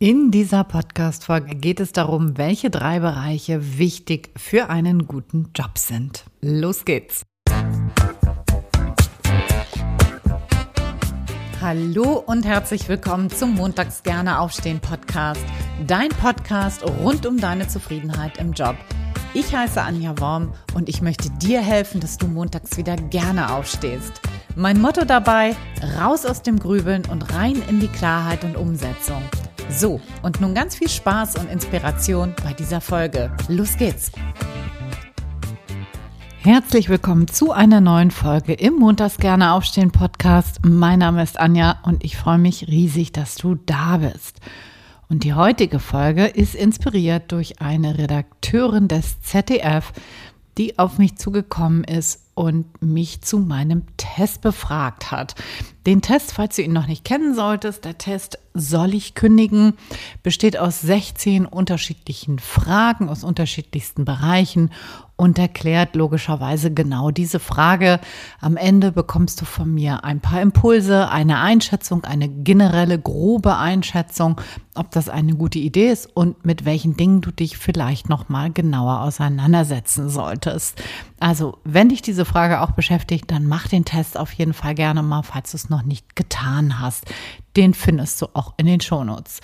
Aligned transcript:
In 0.00 0.30
dieser 0.30 0.62
Podcast-Folge 0.62 1.56
geht 1.56 1.80
es 1.80 1.90
darum, 1.90 2.38
welche 2.38 2.70
drei 2.70 3.00
Bereiche 3.00 3.78
wichtig 3.78 4.30
für 4.36 4.70
einen 4.70 5.08
guten 5.08 5.50
Job 5.56 5.76
sind. 5.76 6.24
Los 6.40 6.84
geht's! 6.84 7.24
Hallo 11.60 12.22
und 12.24 12.46
herzlich 12.46 12.88
willkommen 12.88 13.28
zum 13.28 13.56
Montags 13.56 14.04
gerne 14.04 14.38
aufstehen 14.38 14.78
Podcast. 14.78 15.44
Dein 15.84 16.10
Podcast 16.10 16.84
rund 16.84 17.26
um 17.26 17.40
deine 17.40 17.66
Zufriedenheit 17.66 18.38
im 18.38 18.52
Job. 18.52 18.76
Ich 19.34 19.52
heiße 19.52 19.82
Anja 19.82 20.16
Worm 20.20 20.54
und 20.74 20.88
ich 20.88 21.02
möchte 21.02 21.28
dir 21.28 21.60
helfen, 21.60 22.00
dass 22.00 22.18
du 22.18 22.28
montags 22.28 22.76
wieder 22.76 22.94
gerne 22.94 23.52
aufstehst. 23.52 24.12
Mein 24.54 24.80
Motto 24.80 25.04
dabei, 25.04 25.56
raus 25.98 26.24
aus 26.24 26.42
dem 26.42 26.60
Grübeln 26.60 27.02
und 27.10 27.34
rein 27.34 27.60
in 27.68 27.80
die 27.80 27.88
Klarheit 27.88 28.44
und 28.44 28.56
Umsetzung. 28.56 29.22
So, 29.70 30.00
und 30.22 30.40
nun 30.40 30.54
ganz 30.54 30.76
viel 30.76 30.88
Spaß 30.88 31.36
und 31.36 31.50
Inspiration 31.50 32.34
bei 32.42 32.54
dieser 32.54 32.80
Folge. 32.80 33.30
Los 33.48 33.76
geht's! 33.76 34.10
Herzlich 36.38 36.88
willkommen 36.88 37.28
zu 37.28 37.52
einer 37.52 37.82
neuen 37.82 38.10
Folge 38.10 38.54
im 38.54 38.76
Montags 38.76 39.18
gerne 39.18 39.52
aufstehen 39.52 39.90
Podcast. 39.90 40.60
Mein 40.64 41.00
Name 41.00 41.22
ist 41.22 41.38
Anja 41.38 41.80
und 41.82 42.02
ich 42.02 42.16
freue 42.16 42.38
mich 42.38 42.68
riesig, 42.68 43.12
dass 43.12 43.34
du 43.34 43.56
da 43.56 43.98
bist. 43.98 44.40
Und 45.10 45.24
die 45.24 45.34
heutige 45.34 45.80
Folge 45.80 46.26
ist 46.26 46.54
inspiriert 46.54 47.30
durch 47.30 47.60
eine 47.60 47.98
Redakteurin 47.98 48.88
des 48.88 49.20
ZDF, 49.20 49.92
die 50.56 50.78
auf 50.78 50.98
mich 50.98 51.16
zugekommen 51.16 51.84
ist 51.84 52.24
und 52.34 52.82
mich 52.82 53.22
zu 53.22 53.38
meinem 53.38 53.84
Test 53.96 54.40
befragt 54.40 55.10
hat. 55.10 55.34
Den 55.86 56.02
Test, 56.02 56.32
falls 56.32 56.56
du 56.56 56.62
ihn 56.62 56.72
noch 56.72 56.86
nicht 56.86 57.04
kennen 57.04 57.34
solltest, 57.34 57.84
der 57.84 57.98
Test 57.98 58.38
Soll 58.60 58.94
ich 58.94 59.14
kündigen, 59.14 59.74
besteht 60.24 60.58
aus 60.58 60.80
16 60.80 61.46
unterschiedlichen 61.46 62.40
Fragen 62.40 63.08
aus 63.08 63.22
unterschiedlichsten 63.22 64.04
Bereichen 64.04 64.70
und 65.18 65.36
erklärt 65.36 65.96
logischerweise 65.96 66.72
genau 66.72 67.10
diese 67.10 67.40
Frage. 67.40 67.98
Am 68.40 68.56
Ende 68.56 68.92
bekommst 68.92 69.40
du 69.40 69.44
von 69.44 69.74
mir 69.74 70.04
ein 70.04 70.20
paar 70.20 70.40
Impulse, 70.40 71.08
eine 71.08 71.40
Einschätzung, 71.40 72.04
eine 72.04 72.28
generelle 72.28 73.00
grobe 73.00 73.56
Einschätzung, 73.56 74.40
ob 74.76 74.92
das 74.92 75.08
eine 75.08 75.34
gute 75.34 75.58
Idee 75.58 75.90
ist 75.90 76.06
und 76.16 76.46
mit 76.46 76.64
welchen 76.64 76.96
Dingen 76.96 77.20
du 77.20 77.32
dich 77.32 77.58
vielleicht 77.58 78.08
noch 78.08 78.28
mal 78.28 78.52
genauer 78.52 79.00
auseinandersetzen 79.00 80.08
solltest. 80.08 80.80
Also, 81.18 81.58
wenn 81.64 81.88
dich 81.88 82.00
diese 82.00 82.24
Frage 82.24 82.60
auch 82.60 82.70
beschäftigt, 82.70 83.28
dann 83.32 83.46
mach 83.46 83.66
den 83.66 83.84
Test 83.84 84.16
auf 84.16 84.32
jeden 84.32 84.54
Fall 84.54 84.76
gerne 84.76 85.02
mal, 85.02 85.22
falls 85.24 85.50
du 85.50 85.56
es 85.56 85.68
noch 85.68 85.82
nicht 85.82 86.14
getan 86.14 86.78
hast. 86.78 87.06
Den 87.58 87.74
findest 87.74 88.22
du 88.22 88.26
auch 88.34 88.54
in 88.56 88.66
den 88.66 88.80
Shownotes. 88.80 89.40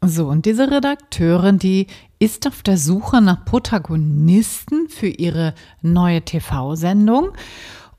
So, 0.00 0.28
und 0.28 0.46
diese 0.46 0.70
Redakteurin, 0.70 1.58
die 1.58 1.88
ist 2.18 2.46
auf 2.46 2.62
der 2.62 2.78
Suche 2.78 3.20
nach 3.20 3.44
Protagonisten 3.44 4.88
für 4.88 5.08
ihre 5.08 5.54
neue 5.82 6.22
TV-Sendung. 6.22 7.32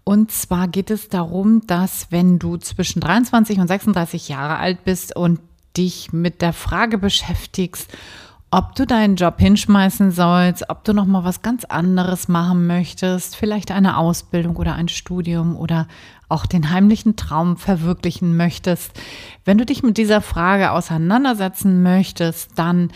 Und 0.04 0.32
zwar 0.32 0.68
geht 0.68 0.90
es 0.90 1.10
darum, 1.10 1.68
dass 1.68 2.08
wenn 2.10 2.40
du 2.40 2.58
zwischen 2.58 3.02
23 3.02 3.60
und 3.60 3.68
36 3.68 4.30
Jahre 4.30 4.58
alt 4.58 4.84
bist 4.84 5.16
und 5.16 5.42
dich 5.78 6.12
mit 6.12 6.42
der 6.42 6.54
Frage 6.54 6.98
beschäftigst, 6.98 7.92
ob 8.56 8.74
du 8.74 8.88
deinen 8.88 9.18
Job 9.18 9.38
hinschmeißen 9.38 10.12
sollst, 10.12 10.70
ob 10.70 10.86
du 10.86 10.94
noch 10.94 11.06
mal 11.06 11.26
was 11.26 11.42
ganz 11.42 11.66
anderes 11.66 12.30
machen 12.30 12.68
möchtest, 12.68 13.36
vielleicht 13.36 13.70
eine 13.70 13.98
Ausbildung 13.98 14.56
oder 14.56 14.76
ein 14.76 14.88
Studium 14.88 15.58
oder 15.58 15.90
auch 16.30 16.46
den 16.46 16.70
heimlichen 16.70 17.18
Traum 17.18 17.58
verwirklichen 17.58 18.38
möchtest. 18.38 18.92
Wenn 19.44 19.58
du 19.58 19.66
dich 19.66 19.84
mit 19.84 19.98
dieser 19.98 20.22
Frage 20.22 20.72
auseinandersetzen 20.72 21.84
möchtest, 21.84 22.58
dann 22.58 22.92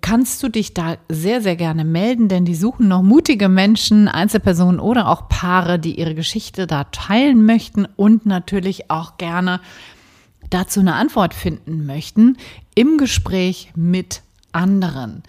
kannst 0.00 0.42
du 0.42 0.48
dich 0.48 0.74
da 0.74 0.96
sehr, 1.08 1.40
sehr 1.40 1.54
gerne 1.54 1.84
melden, 1.84 2.26
denn 2.26 2.44
die 2.44 2.56
suchen 2.56 2.88
noch 2.88 3.02
mutige 3.02 3.48
Menschen, 3.48 4.08
Einzelpersonen 4.08 4.80
oder 4.80 5.08
auch 5.08 5.28
Paare, 5.28 5.78
die 5.78 6.00
ihre 6.00 6.16
Geschichte 6.16 6.66
da 6.66 6.82
teilen 6.82 7.46
möchten 7.46 7.86
und 7.94 8.26
natürlich 8.26 8.90
auch 8.90 9.18
gerne 9.18 9.60
dazu 10.50 10.80
eine 10.80 10.94
Antwort 10.94 11.32
finden 11.32 11.86
möchten 11.86 12.38
im 12.74 12.98
Gespräch 12.98 13.70
mit 13.76 14.24
anderen. 14.54 15.22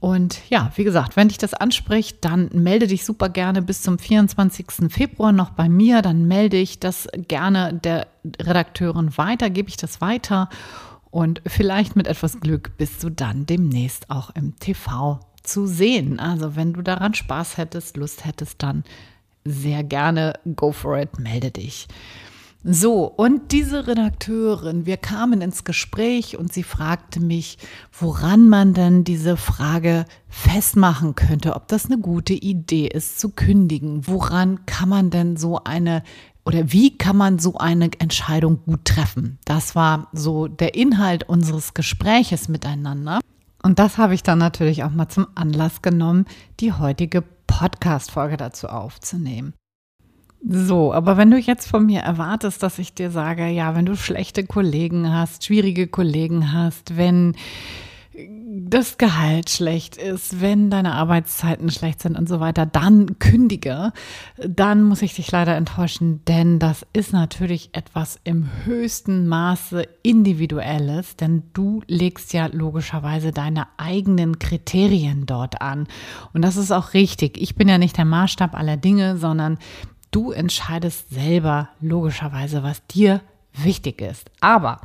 Und 0.00 0.40
ja, 0.50 0.72
wie 0.76 0.84
gesagt, 0.84 1.16
wenn 1.16 1.28
dich 1.28 1.38
das 1.38 1.54
anspricht, 1.54 2.24
dann 2.24 2.50
melde 2.52 2.86
dich 2.86 3.04
super 3.04 3.28
gerne 3.28 3.62
bis 3.62 3.82
zum 3.82 3.98
24. 3.98 4.66
Februar 4.90 5.32
noch 5.32 5.50
bei 5.50 5.68
mir. 5.68 6.02
Dann 6.02 6.26
melde 6.26 6.56
ich 6.56 6.80
das 6.80 7.08
gerne 7.16 7.72
der 7.72 8.06
Redakteurin 8.40 9.16
weiter, 9.16 9.50
gebe 9.50 9.68
ich 9.68 9.76
das 9.76 10.00
weiter. 10.00 10.48
Und 11.10 11.42
vielleicht 11.46 11.96
mit 11.96 12.06
etwas 12.06 12.40
Glück 12.40 12.76
bist 12.76 13.02
du 13.04 13.10
dann 13.10 13.46
demnächst 13.46 14.10
auch 14.10 14.30
im 14.34 14.58
TV 14.58 15.20
zu 15.42 15.66
sehen. 15.66 16.18
Also 16.18 16.56
wenn 16.56 16.72
du 16.72 16.82
daran 16.82 17.14
Spaß 17.14 17.56
hättest, 17.56 17.96
Lust 17.96 18.24
hättest, 18.24 18.62
dann 18.62 18.84
sehr 19.44 19.84
gerne 19.84 20.34
go 20.56 20.72
for 20.72 20.98
it, 20.98 21.18
melde 21.18 21.50
dich. 21.50 21.86
So, 22.66 23.04
und 23.04 23.52
diese 23.52 23.86
Redakteurin, 23.86 24.86
wir 24.86 24.96
kamen 24.96 25.42
ins 25.42 25.64
Gespräch 25.64 26.38
und 26.38 26.50
sie 26.50 26.62
fragte 26.62 27.20
mich, 27.20 27.58
woran 27.92 28.48
man 28.48 28.72
denn 28.72 29.04
diese 29.04 29.36
Frage 29.36 30.06
festmachen 30.30 31.14
könnte, 31.14 31.56
ob 31.56 31.68
das 31.68 31.84
eine 31.84 31.98
gute 31.98 32.32
Idee 32.32 32.86
ist 32.86 33.20
zu 33.20 33.28
kündigen. 33.28 34.06
Woran 34.06 34.64
kann 34.64 34.88
man 34.88 35.10
denn 35.10 35.36
so 35.36 35.62
eine 35.64 36.02
oder 36.46 36.72
wie 36.72 36.96
kann 36.96 37.18
man 37.18 37.38
so 37.38 37.58
eine 37.58 37.90
Entscheidung 37.98 38.60
gut 38.64 38.86
treffen? 38.86 39.38
Das 39.44 39.74
war 39.74 40.08
so 40.12 40.46
der 40.48 40.74
Inhalt 40.74 41.28
unseres 41.28 41.74
Gespräches 41.74 42.48
miteinander. 42.48 43.20
Und 43.62 43.78
das 43.78 43.98
habe 43.98 44.14
ich 44.14 44.22
dann 44.22 44.38
natürlich 44.38 44.84
auch 44.84 44.90
mal 44.90 45.08
zum 45.10 45.26
Anlass 45.34 45.82
genommen, 45.82 46.24
die 46.60 46.72
heutige 46.72 47.22
Podcast-Folge 47.46 48.38
dazu 48.38 48.68
aufzunehmen. 48.68 49.52
So, 50.46 50.92
aber 50.92 51.16
wenn 51.16 51.30
du 51.30 51.38
jetzt 51.38 51.66
von 51.66 51.86
mir 51.86 52.00
erwartest, 52.00 52.62
dass 52.62 52.78
ich 52.78 52.92
dir 52.92 53.10
sage, 53.10 53.48
ja, 53.48 53.74
wenn 53.74 53.86
du 53.86 53.96
schlechte 53.96 54.44
Kollegen 54.44 55.10
hast, 55.10 55.44
schwierige 55.44 55.86
Kollegen 55.86 56.52
hast, 56.52 56.98
wenn 56.98 57.34
das 58.56 58.98
Gehalt 58.98 59.50
schlecht 59.50 59.96
ist, 59.96 60.40
wenn 60.40 60.70
deine 60.70 60.92
Arbeitszeiten 60.92 61.70
schlecht 61.70 62.00
sind 62.00 62.16
und 62.16 62.28
so 62.28 62.38
weiter, 62.38 62.64
dann 62.64 63.18
kündige, 63.18 63.92
dann 64.36 64.84
muss 64.84 65.02
ich 65.02 65.14
dich 65.14 65.32
leider 65.32 65.56
enttäuschen, 65.56 66.24
denn 66.26 66.60
das 66.60 66.86
ist 66.92 67.12
natürlich 67.12 67.70
etwas 67.72 68.20
im 68.22 68.48
höchsten 68.64 69.26
Maße 69.26 69.88
individuelles, 70.02 71.16
denn 71.16 71.42
du 71.54 71.82
legst 71.88 72.32
ja 72.32 72.46
logischerweise 72.46 73.32
deine 73.32 73.66
eigenen 73.78 74.38
Kriterien 74.38 75.26
dort 75.26 75.60
an. 75.60 75.88
Und 76.32 76.42
das 76.42 76.56
ist 76.56 76.70
auch 76.70 76.94
richtig. 76.94 77.36
Ich 77.38 77.56
bin 77.56 77.68
ja 77.68 77.78
nicht 77.78 77.96
der 77.96 78.04
Maßstab 78.04 78.54
aller 78.54 78.76
Dinge, 78.76 79.16
sondern 79.16 79.58
Du 80.14 80.30
entscheidest 80.30 81.10
selber 81.10 81.70
logischerweise, 81.80 82.62
was 82.62 82.86
dir 82.86 83.20
wichtig 83.52 84.00
ist. 84.00 84.30
Aber 84.38 84.80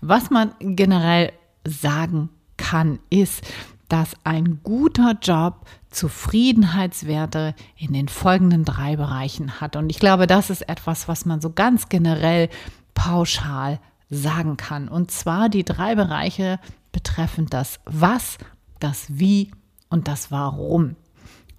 was 0.00 0.30
man 0.30 0.54
generell 0.58 1.34
sagen 1.66 2.30
kann, 2.56 2.98
ist, 3.10 3.42
dass 3.90 4.14
ein 4.24 4.60
guter 4.62 5.18
Job 5.20 5.66
Zufriedenheitswerte 5.90 7.54
in 7.76 7.92
den 7.92 8.08
folgenden 8.08 8.64
drei 8.64 8.96
Bereichen 8.96 9.60
hat. 9.60 9.76
Und 9.76 9.90
ich 9.90 9.98
glaube, 9.98 10.26
das 10.26 10.48
ist 10.48 10.66
etwas, 10.66 11.08
was 11.08 11.26
man 11.26 11.42
so 11.42 11.50
ganz 11.50 11.90
generell 11.90 12.48
pauschal 12.94 13.80
sagen 14.08 14.56
kann. 14.56 14.88
Und 14.88 15.10
zwar 15.10 15.50
die 15.50 15.66
drei 15.66 15.94
Bereiche 15.94 16.58
betreffend 16.90 17.52
das 17.52 17.80
Was, 17.84 18.38
das 18.78 19.04
Wie 19.10 19.50
und 19.90 20.08
das 20.08 20.30
Warum. 20.30 20.96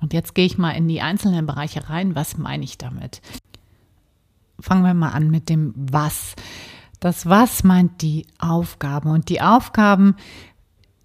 Und 0.01 0.13
jetzt 0.13 0.35
gehe 0.35 0.45
ich 0.45 0.57
mal 0.57 0.71
in 0.71 0.87
die 0.87 1.01
einzelnen 1.01 1.45
Bereiche 1.45 1.89
rein. 1.89 2.15
Was 2.15 2.37
meine 2.37 2.63
ich 2.63 2.77
damit? 2.77 3.21
Fangen 4.59 4.83
wir 4.83 4.93
mal 4.93 5.11
an 5.11 5.29
mit 5.29 5.47
dem 5.47 5.73
Was. 5.75 6.35
Das 6.99 7.27
Was 7.27 7.63
meint 7.63 8.01
die 8.01 8.25
Aufgaben. 8.39 9.09
Und 9.09 9.29
die 9.29 9.41
Aufgaben, 9.41 10.15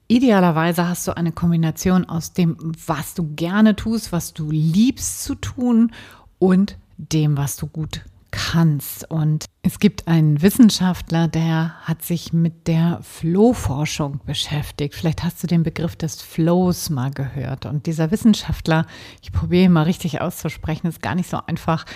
idealerweise 0.09 0.89
hast 0.89 1.07
du 1.07 1.17
eine 1.17 1.33
Kombination 1.33 2.07
aus 2.07 2.33
dem, 2.33 2.57
was 2.87 3.15
du 3.15 3.35
gerne 3.35 3.77
tust, 3.77 4.13
was 4.13 4.33
du 4.33 4.51
liebst 4.51 5.25
zu 5.25 5.35
tun 5.35 5.93
und 6.39 6.77
dem, 6.97 7.37
was 7.37 7.57
du 7.57 7.67
gut 7.67 8.03
kannst. 8.37 9.11
Und 9.11 9.47
es 9.63 9.79
gibt 9.79 10.07
einen 10.09 10.43
Wissenschaftler, 10.43 11.27
der 11.27 11.75
hat 11.83 12.03
sich 12.03 12.35
mit 12.35 12.69
der 12.69 13.01
Flow-Forschung 13.03 14.21
beschäftigt. 14.27 14.95
Vielleicht 14.95 15.25
hast 15.25 15.43
du 15.43 15.47
den 15.47 15.63
Begriff 15.63 15.97
des 15.97 16.21
Flows 16.21 16.91
mal 16.91 17.11
gehört. 17.11 17.65
Und 17.65 17.87
dieser 17.87 18.11
Wissenschaftler, 18.11 18.87
ich 19.23 19.33
probiere 19.33 19.71
mal 19.71 19.85
richtig 19.85 20.21
auszusprechen, 20.21 20.87
ist 20.87 21.01
gar 21.01 21.15
nicht 21.15 21.31
so 21.31 21.39
einfach. 21.47 21.87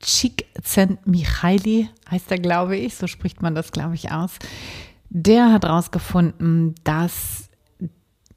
Csikszentmihalyi 0.00 1.88
heißt 2.10 2.30
er, 2.30 2.38
glaube 2.38 2.76
ich, 2.76 2.94
so 2.94 3.06
spricht 3.06 3.40
man 3.40 3.54
das, 3.54 3.72
glaube 3.72 3.94
ich, 3.94 4.12
aus. 4.12 4.32
Der 5.08 5.50
hat 5.50 5.64
herausgefunden, 5.64 6.74
dass 6.84 7.48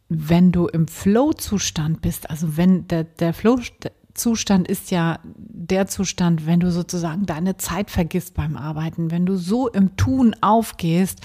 wenn 0.08 0.54
du 0.54 0.68
im 0.68 0.88
Flow-Zustand 0.88 2.02
bist, 2.02 2.30
also 2.30 2.56
wenn 2.56 2.88
der, 2.88 3.04
der 3.04 3.34
Flow, 3.34 3.60
Zustand 4.20 4.68
ist 4.68 4.92
ja 4.92 5.20
der 5.24 5.88
Zustand, 5.88 6.46
wenn 6.46 6.60
du 6.60 6.72
sozusagen 6.72 7.26
deine 7.26 7.58
Zeit 7.58 7.90
vergisst 7.90 8.34
beim 8.34 8.58
Arbeiten, 8.58 9.12
wenn 9.12 9.26
du 9.26 9.38
so 9.38 9.68
im 9.70 9.96
Tun 9.96 10.36
aufgehst, 10.42 11.22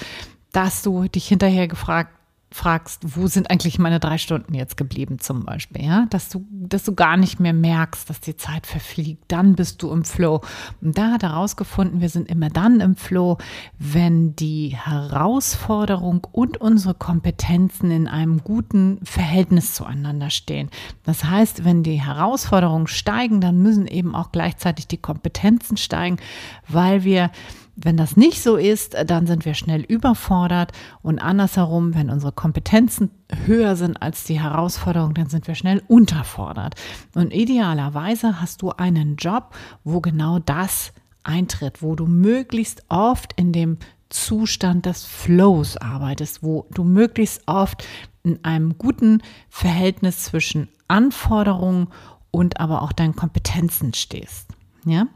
dass 0.52 0.82
du 0.82 1.08
dich 1.08 1.26
hinterher 1.26 1.68
gefragt 1.68 2.12
fragst, 2.54 3.16
wo 3.16 3.26
sind 3.26 3.50
eigentlich 3.50 3.80
meine 3.80 3.98
drei 3.98 4.16
Stunden 4.16 4.54
jetzt 4.54 4.76
geblieben 4.76 5.18
zum 5.18 5.44
Beispiel, 5.44 5.84
ja, 5.84 6.06
dass 6.10 6.28
du, 6.28 6.46
dass 6.50 6.84
du 6.84 6.94
gar 6.94 7.16
nicht 7.16 7.40
mehr 7.40 7.52
merkst, 7.52 8.08
dass 8.08 8.20
die 8.20 8.36
Zeit 8.36 8.68
verfliegt, 8.68 9.24
dann 9.26 9.56
bist 9.56 9.82
du 9.82 9.90
im 9.90 10.04
Flow. 10.04 10.40
Und 10.80 10.96
da 10.96 11.10
hat 11.10 11.24
er 11.24 11.30
herausgefunden, 11.30 12.00
wir 12.00 12.08
sind 12.08 12.28
immer 12.28 12.50
dann 12.50 12.78
im 12.78 12.94
Flow, 12.94 13.38
wenn 13.80 14.36
die 14.36 14.68
Herausforderung 14.68 16.28
und 16.30 16.60
unsere 16.60 16.94
Kompetenzen 16.94 17.90
in 17.90 18.06
einem 18.06 18.38
guten 18.44 19.00
Verhältnis 19.02 19.74
zueinander 19.74 20.30
stehen. 20.30 20.70
Das 21.02 21.24
heißt, 21.24 21.64
wenn 21.64 21.82
die 21.82 22.00
Herausforderungen 22.00 22.86
steigen, 22.86 23.40
dann 23.40 23.58
müssen 23.64 23.88
eben 23.88 24.14
auch 24.14 24.30
gleichzeitig 24.30 24.86
die 24.86 24.98
Kompetenzen 24.98 25.76
steigen, 25.76 26.18
weil 26.68 27.02
wir 27.02 27.32
wenn 27.76 27.96
das 27.96 28.16
nicht 28.16 28.42
so 28.42 28.56
ist, 28.56 28.94
dann 29.06 29.26
sind 29.26 29.44
wir 29.44 29.54
schnell 29.54 29.82
überfordert 29.82 30.72
und 31.02 31.18
andersherum, 31.18 31.94
wenn 31.94 32.10
unsere 32.10 32.32
Kompetenzen 32.32 33.10
höher 33.46 33.74
sind 33.76 34.00
als 34.00 34.24
die 34.24 34.40
Herausforderung, 34.40 35.14
dann 35.14 35.28
sind 35.28 35.48
wir 35.48 35.54
schnell 35.54 35.82
unterfordert. 35.88 36.74
Und 37.14 37.32
idealerweise 37.32 38.40
hast 38.40 38.62
du 38.62 38.70
einen 38.70 39.16
Job, 39.16 39.54
wo 39.82 40.00
genau 40.00 40.38
das 40.38 40.92
eintritt, 41.24 41.82
wo 41.82 41.96
du 41.96 42.06
möglichst 42.06 42.84
oft 42.88 43.32
in 43.34 43.52
dem 43.52 43.78
Zustand 44.08 44.86
des 44.86 45.04
Flows 45.04 45.76
arbeitest, 45.76 46.42
wo 46.42 46.66
du 46.72 46.84
möglichst 46.84 47.42
oft 47.46 47.84
in 48.22 48.44
einem 48.44 48.78
guten 48.78 49.22
Verhältnis 49.48 50.24
zwischen 50.24 50.68
Anforderungen 50.86 51.88
und 52.30 52.60
aber 52.60 52.82
auch 52.82 52.92
deinen 52.92 53.16
Kompetenzen 53.16 53.94
stehst. 53.94 54.48
Ja, 54.84 55.06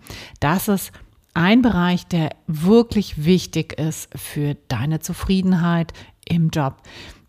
das 0.41 0.69
ist 0.69 0.93
ein 1.39 1.63
Bereich, 1.63 2.05
der 2.07 2.31
wirklich 2.49 3.25
wichtig 3.25 3.79
ist 3.79 4.11
für 4.19 4.57
deine 4.67 4.99
Zufriedenheit 4.99 5.93
im 6.29 6.51
Job. 6.51 6.83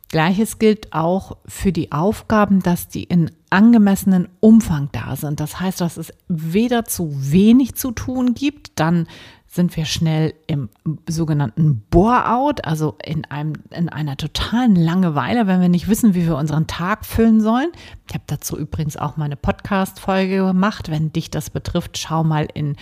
Gleiches 0.10 0.58
gilt 0.58 0.92
auch 0.94 1.38
für 1.46 1.72
die 1.72 1.92
Aufgaben, 1.92 2.62
dass 2.64 2.88
die 2.88 3.04
in 3.04 3.30
angemessenen 3.52 4.28
Umfang 4.40 4.90
da 4.92 5.16
sind. 5.16 5.40
Das 5.40 5.60
heißt, 5.60 5.80
dass 5.80 5.98
es 5.98 6.12
weder 6.28 6.86
zu 6.86 7.12
wenig 7.32 7.76
zu 7.76 7.92
tun 7.92 8.34
gibt, 8.34 8.80
dann 8.80 9.08
sind 9.46 9.76
wir 9.76 9.86
schnell 9.86 10.34
im 10.46 10.70
sogenannten 11.08 11.84
Bore-out, 11.90 12.66
also 12.66 12.96
in, 13.04 13.26
einem, 13.26 13.54
in 13.72 13.90
einer 13.90 14.16
totalen 14.16 14.76
Langeweile, 14.76 15.48
wenn 15.48 15.62
wir 15.62 15.70
nicht 15.70 15.88
wissen, 15.88 16.14
wie 16.14 16.26
wir 16.28 16.38
unseren 16.38 16.68
Tag 16.68 17.04
füllen 17.04 17.42
sollen. 17.42 17.72
Ich 18.08 18.14
habe 18.14 18.24
dazu 18.28 18.58
übrigens 18.58 18.96
auch 18.96 19.18
meine 19.18 19.36
Podcast-Folge 19.36 20.46
gemacht. 20.46 20.90
Wenn 20.90 21.12
dich 21.12 21.32
das 21.32 21.50
betrifft, 21.50 21.98
schau 21.98 22.24
mal 22.24 22.48
in 22.54 22.76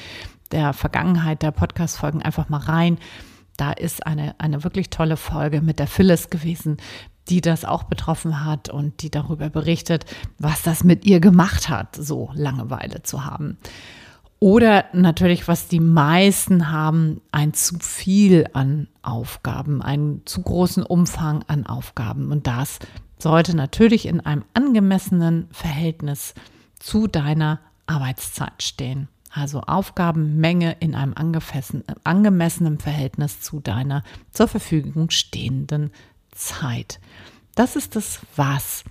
der 0.51 0.73
Vergangenheit 0.73 1.41
der 1.41 1.51
Podcast-Folgen 1.51 2.21
einfach 2.21 2.49
mal 2.49 2.59
rein. 2.61 2.97
Da 3.57 3.71
ist 3.71 4.05
eine, 4.05 4.35
eine 4.39 4.63
wirklich 4.63 4.89
tolle 4.89 5.17
Folge 5.17 5.61
mit 5.61 5.79
der 5.79 5.87
Phyllis 5.87 6.29
gewesen, 6.29 6.77
die 7.29 7.41
das 7.41 7.65
auch 7.65 7.83
betroffen 7.83 8.45
hat 8.45 8.69
und 8.69 9.01
die 9.01 9.11
darüber 9.11 9.49
berichtet, 9.49 10.05
was 10.37 10.61
das 10.61 10.83
mit 10.83 11.05
ihr 11.05 11.19
gemacht 11.19 11.69
hat, 11.69 11.95
so 11.95 12.29
Langeweile 12.33 13.03
zu 13.03 13.25
haben. 13.25 13.57
Oder 14.39 14.85
natürlich, 14.93 15.47
was 15.47 15.67
die 15.67 15.79
meisten 15.79 16.71
haben, 16.71 17.21
ein 17.31 17.53
zu 17.53 17.79
viel 17.79 18.47
an 18.53 18.87
Aufgaben, 19.01 19.81
einen 19.81 20.25
zu 20.25 20.43
großen 20.43 20.83
Umfang 20.83 21.43
an 21.47 21.65
Aufgaben. 21.65 22.31
Und 22.31 22.45
das 22.45 22.77
sollte 23.17 23.55
natürlich 23.55 24.05
in 24.05 24.19
einem 24.19 24.45
angemessenen 24.53 25.47
Verhältnis 25.51 26.35
zu 26.77 27.07
deiner 27.07 27.59
Arbeitszeit 27.87 28.61
stehen. 28.61 29.07
Also 29.37 29.61
Aufgabenmenge 29.61 30.77
in 30.79 30.95
einem 30.95 31.13
angemessenen 32.03 32.79
Verhältnis 32.79 33.39
zu 33.39 33.59
deiner 33.59 34.03
zur 34.31 34.47
Verfügung 34.47 35.11
stehenden 35.11 35.91
Zeit. 36.31 36.99
Das 37.53 37.75
ist 37.75 37.95
das 37.95 38.21
Was. 38.35 38.83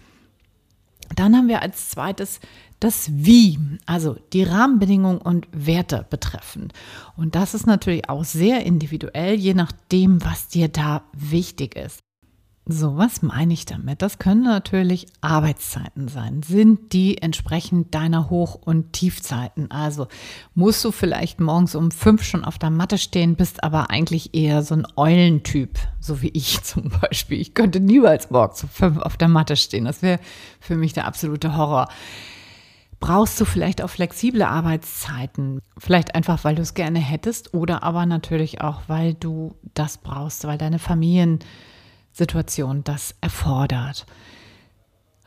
Dann 1.16 1.34
haben 1.34 1.48
wir 1.48 1.62
als 1.62 1.90
zweites 1.90 2.38
das 2.78 3.10
Wie, 3.12 3.58
also 3.86 4.18
die 4.32 4.44
Rahmenbedingungen 4.44 5.18
und 5.20 5.48
Werte 5.50 6.06
betreffend. 6.10 6.72
Und 7.16 7.34
das 7.34 7.54
ist 7.54 7.66
natürlich 7.66 8.08
auch 8.08 8.22
sehr 8.22 8.64
individuell, 8.64 9.34
je 9.34 9.54
nachdem, 9.54 10.24
was 10.24 10.46
dir 10.46 10.68
da 10.68 11.02
wichtig 11.12 11.74
ist. 11.74 12.05
So, 12.68 12.96
was 12.96 13.22
meine 13.22 13.52
ich 13.52 13.64
damit? 13.64 14.02
Das 14.02 14.18
können 14.18 14.42
natürlich 14.42 15.06
Arbeitszeiten 15.20 16.08
sein. 16.08 16.42
Sind 16.42 16.92
die 16.92 17.18
entsprechend 17.18 17.94
deiner 17.94 18.28
Hoch- 18.28 18.56
und 18.56 18.92
Tiefzeiten? 18.92 19.70
Also 19.70 20.08
musst 20.56 20.84
du 20.84 20.90
vielleicht 20.90 21.38
morgens 21.38 21.76
um 21.76 21.92
fünf 21.92 22.24
schon 22.24 22.44
auf 22.44 22.58
der 22.58 22.70
Matte 22.70 22.98
stehen, 22.98 23.36
bist 23.36 23.62
aber 23.62 23.90
eigentlich 23.90 24.34
eher 24.34 24.64
so 24.64 24.74
ein 24.74 24.86
Eulentyp, 24.96 25.78
so 26.00 26.22
wie 26.22 26.30
ich 26.30 26.60
zum 26.64 26.88
Beispiel. 26.88 27.40
Ich 27.40 27.54
könnte 27.54 27.78
niemals 27.78 28.30
morgens 28.30 28.64
um 28.64 28.68
fünf 28.68 28.98
auf 28.98 29.16
der 29.16 29.28
Matte 29.28 29.54
stehen. 29.54 29.84
Das 29.84 30.02
wäre 30.02 30.18
für 30.58 30.74
mich 30.74 30.92
der 30.92 31.06
absolute 31.06 31.56
Horror. 31.56 31.86
Brauchst 32.98 33.40
du 33.40 33.44
vielleicht 33.44 33.80
auch 33.80 33.90
flexible 33.90 34.42
Arbeitszeiten? 34.42 35.60
Vielleicht 35.78 36.16
einfach, 36.16 36.42
weil 36.42 36.56
du 36.56 36.62
es 36.62 36.74
gerne 36.74 36.98
hättest 36.98 37.54
oder 37.54 37.84
aber 37.84 38.06
natürlich 38.06 38.60
auch, 38.60 38.80
weil 38.88 39.14
du 39.14 39.54
das 39.74 39.98
brauchst, 39.98 40.44
weil 40.48 40.58
deine 40.58 40.80
Familien 40.80 41.38
Situation 42.16 42.82
das 42.82 43.14
erfordert. 43.20 44.06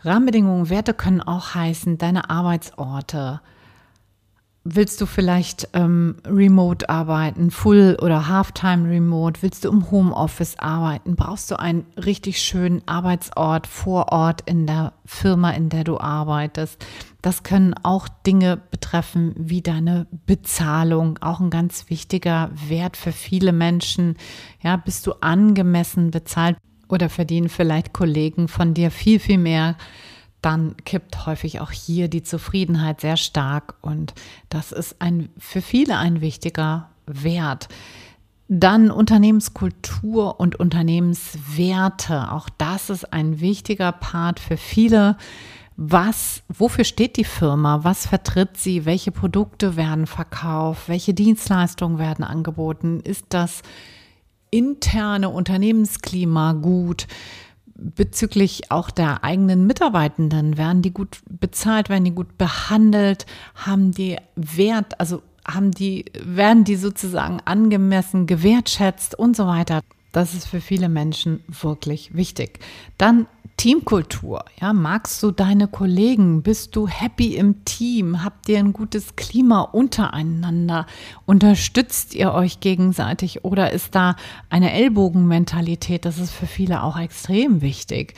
Rahmenbedingungen, 0.01 0.69
Werte 0.69 0.93
können 0.93 1.21
auch 1.21 1.53
heißen, 1.53 1.97
deine 1.97 2.29
Arbeitsorte. 2.29 3.41
Willst 4.63 4.99
du 4.99 5.05
vielleicht 5.05 5.69
ähm, 5.73 6.17
remote 6.25 6.89
arbeiten, 6.89 7.51
Full- 7.51 7.97
oder 8.01 8.27
Halftime-Remote? 8.27 9.41
Willst 9.41 9.65
du 9.65 9.69
im 9.69 9.89
Homeoffice 9.91 10.57
arbeiten? 10.59 11.15
Brauchst 11.15 11.49
du 11.51 11.59
einen 11.59 11.85
richtig 11.95 12.41
schönen 12.41 12.81
Arbeitsort 12.87 13.67
vor 13.67 14.11
Ort 14.11 14.41
in 14.45 14.67
der 14.67 14.93
Firma, 15.05 15.51
in 15.51 15.69
der 15.69 15.83
du 15.83 15.99
arbeitest? 15.99 16.85
Das 17.21 17.43
können 17.43 17.73
auch 17.83 18.07
Dinge 18.25 18.57
betreffen 18.57 19.33
wie 19.37 19.61
deine 19.61 20.07
Bezahlung, 20.25 21.19
auch 21.21 21.39
ein 21.39 21.49
ganz 21.49 21.89
wichtiger 21.89 22.49
Wert 22.67 22.97
für 22.97 23.11
viele 23.11 23.53
Menschen. 23.53 24.17
Ja, 24.61 24.75
bist 24.75 25.07
du 25.07 25.13
angemessen 25.21 26.11
bezahlt? 26.11 26.57
Oder 26.89 27.07
verdienen 27.09 27.47
vielleicht 27.47 27.93
Kollegen 27.93 28.47
von 28.49 28.73
dir 28.73 28.91
viel, 28.91 29.19
viel 29.19 29.37
mehr, 29.37 29.75
dann 30.41 30.75
kippt 30.85 31.25
häufig 31.25 31.59
auch 31.61 31.71
hier 31.71 32.07
die 32.07 32.23
Zufriedenheit 32.23 33.01
sehr 33.01 33.17
stark 33.17 33.75
und 33.81 34.13
das 34.49 34.71
ist 34.71 34.95
ein, 34.99 35.29
für 35.37 35.61
viele 35.61 35.97
ein 35.97 36.21
wichtiger 36.21 36.89
Wert. 37.05 37.67
Dann 38.47 38.89
Unternehmenskultur 38.89 40.39
und 40.39 40.59
Unternehmenswerte. 40.59 42.31
Auch 42.31 42.49
das 42.57 42.89
ist 42.89 43.13
ein 43.13 43.41
wichtiger 43.41 43.91
Part 43.91 44.39
für 44.39 44.57
viele. 44.57 45.17
Was, 45.75 46.41
wofür 46.49 46.83
steht 46.83 47.17
die 47.17 47.25
Firma? 47.25 47.83
Was 47.83 48.07
vertritt 48.07 48.57
sie? 48.57 48.85
Welche 48.85 49.11
Produkte 49.11 49.75
werden 49.75 50.07
verkauft? 50.07 50.89
Welche 50.89 51.13
Dienstleistungen 51.13 51.99
werden 51.99 52.25
angeboten? 52.25 53.01
Ist 53.01 53.25
das 53.29 53.61
interne 54.51 55.29
Unternehmensklima 55.29 56.53
gut? 56.53 57.07
Bezüglich 57.75 58.71
auch 58.71 58.89
der 58.91 59.23
eigenen 59.23 59.65
Mitarbeitenden, 59.65 60.57
werden 60.57 60.81
die 60.81 60.91
gut 60.91 61.19
bezahlt, 61.29 61.87
werden 61.89 62.03
die 62.03 62.11
gut 62.11 62.37
behandelt, 62.37 63.25
haben 63.55 63.91
die 63.91 64.17
Wert, 64.35 64.99
also 64.99 65.21
haben 65.47 65.71
die, 65.71 66.05
werden 66.21 66.65
die 66.65 66.75
sozusagen 66.75 67.39
angemessen 67.45 68.27
gewertschätzt 68.27 69.17
und 69.17 69.35
so 69.35 69.47
weiter. 69.47 69.81
Das 70.11 70.33
ist 70.33 70.47
für 70.47 70.61
viele 70.61 70.89
Menschen 70.89 71.43
wirklich 71.47 72.15
wichtig. 72.15 72.59
Dann 72.97 73.27
Teamkultur. 73.59 74.45
Ja, 74.61 74.71
magst 74.71 75.21
du 75.21 75.31
deine 75.31 75.67
Kollegen? 75.67 76.43
Bist 76.43 76.77
du 76.77 76.87
happy 76.87 77.35
im 77.35 77.65
Team? 77.65 78.23
Habt 78.23 78.47
ihr 78.47 78.57
ein 78.57 78.71
gutes 78.71 79.17
Klima 79.17 79.63
untereinander? 79.63 80.85
Unterstützt 81.25 82.15
ihr 82.15 82.33
euch 82.33 82.61
gegenseitig 82.61 83.43
oder 83.43 83.73
ist 83.73 83.95
da 83.95 84.15
eine 84.49 84.71
Ellbogenmentalität? 84.71 86.05
Das 86.05 86.19
ist 86.19 86.31
für 86.31 86.47
viele 86.47 86.83
auch 86.83 86.97
extrem 86.97 87.61
wichtig. 87.61 88.13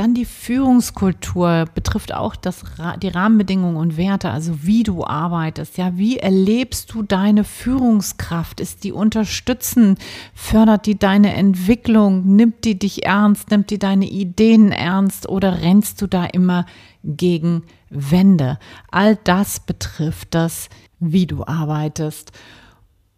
Dann 0.00 0.14
die 0.14 0.24
Führungskultur 0.24 1.66
betrifft 1.74 2.14
auch 2.14 2.34
das, 2.34 2.64
die 3.02 3.08
Rahmenbedingungen 3.08 3.76
und 3.76 3.98
Werte, 3.98 4.30
also 4.30 4.62
wie 4.62 4.82
du 4.82 5.04
arbeitest. 5.04 5.76
Ja, 5.76 5.98
wie 5.98 6.16
erlebst 6.16 6.94
du 6.94 7.02
deine 7.02 7.44
Führungskraft? 7.44 8.60
Ist 8.60 8.82
die 8.84 8.92
unterstützend? 8.92 9.98
Fördert 10.32 10.86
die 10.86 10.98
deine 10.98 11.34
Entwicklung? 11.34 12.34
Nimmt 12.34 12.64
die 12.64 12.78
dich 12.78 13.04
ernst? 13.04 13.50
Nimmt 13.50 13.68
die 13.68 13.78
deine 13.78 14.06
Ideen 14.06 14.72
ernst? 14.72 15.28
Oder 15.28 15.60
rennst 15.60 16.00
du 16.00 16.06
da 16.06 16.24
immer 16.24 16.64
gegen 17.04 17.64
Wände? 17.90 18.58
All 18.90 19.16
das 19.16 19.60
betrifft 19.60 20.34
das, 20.34 20.70
wie 20.98 21.26
du 21.26 21.44
arbeitest. 21.44 22.32